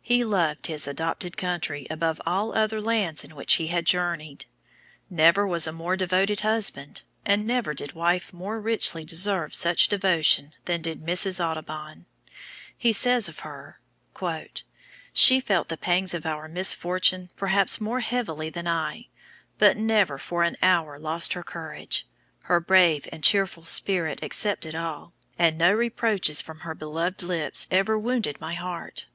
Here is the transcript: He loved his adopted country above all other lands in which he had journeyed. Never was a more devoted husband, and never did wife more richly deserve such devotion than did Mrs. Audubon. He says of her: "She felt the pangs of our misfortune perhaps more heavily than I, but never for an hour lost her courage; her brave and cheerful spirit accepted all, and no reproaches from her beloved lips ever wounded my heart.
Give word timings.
He 0.00 0.22
loved 0.24 0.68
his 0.68 0.86
adopted 0.86 1.36
country 1.36 1.88
above 1.90 2.20
all 2.24 2.54
other 2.54 2.80
lands 2.80 3.24
in 3.24 3.34
which 3.34 3.54
he 3.54 3.66
had 3.66 3.84
journeyed. 3.84 4.46
Never 5.10 5.44
was 5.44 5.66
a 5.66 5.72
more 5.72 5.96
devoted 5.96 6.38
husband, 6.42 7.02
and 7.26 7.48
never 7.48 7.74
did 7.74 7.90
wife 7.92 8.32
more 8.32 8.60
richly 8.60 9.04
deserve 9.04 9.56
such 9.56 9.88
devotion 9.88 10.52
than 10.66 10.82
did 10.82 11.02
Mrs. 11.02 11.44
Audubon. 11.44 12.06
He 12.78 12.92
says 12.92 13.28
of 13.28 13.40
her: 13.40 13.80
"She 15.12 15.40
felt 15.40 15.66
the 15.66 15.76
pangs 15.76 16.14
of 16.14 16.24
our 16.24 16.46
misfortune 16.46 17.30
perhaps 17.36 17.80
more 17.80 17.98
heavily 17.98 18.50
than 18.50 18.68
I, 18.68 19.08
but 19.58 19.76
never 19.76 20.16
for 20.16 20.44
an 20.44 20.56
hour 20.62 20.96
lost 20.96 21.32
her 21.32 21.42
courage; 21.42 22.06
her 22.42 22.60
brave 22.60 23.08
and 23.10 23.24
cheerful 23.24 23.64
spirit 23.64 24.22
accepted 24.22 24.76
all, 24.76 25.12
and 25.36 25.58
no 25.58 25.72
reproaches 25.72 26.40
from 26.40 26.60
her 26.60 26.76
beloved 26.76 27.24
lips 27.24 27.66
ever 27.72 27.98
wounded 27.98 28.40
my 28.40 28.54
heart. 28.54 29.06